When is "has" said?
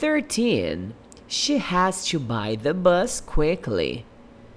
1.58-2.06